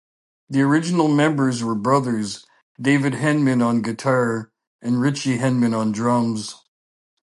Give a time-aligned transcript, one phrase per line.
[0.49, 2.43] The original members were brothers
[2.81, 6.55] David Henman on guitar and Ritchie Henman on drums.